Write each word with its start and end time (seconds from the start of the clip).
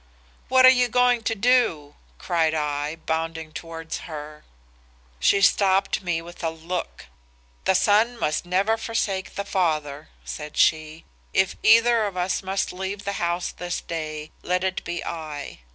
"'What 0.47 0.65
are 0.65 0.69
you 0.69 0.87
going 0.87 1.21
to 1.25 1.35
do?' 1.35 1.93
cried 2.17 2.55
I, 2.55 2.95
bounding 2.95 3.51
towards 3.51 3.99
her. 4.09 4.43
"She 5.19 5.41
stopped 5.41 6.01
me 6.01 6.23
with 6.23 6.43
a 6.43 6.49
look. 6.49 7.05
'The 7.65 7.75
son 7.75 8.19
must 8.19 8.43
never 8.43 8.77
forsake 8.77 9.35
the 9.35 9.45
father,' 9.45 10.09
said 10.25 10.57
she. 10.57 11.05
'If 11.33 11.55
either 11.61 12.05
of 12.07 12.17
us 12.17 12.41
must 12.41 12.73
leave 12.73 13.03
the 13.03 13.13
house 13.21 13.51
this 13.51 13.79
day, 13.79 14.31
let 14.41 14.63
it 14.63 14.83
be 14.83 15.05
I. 15.05 15.59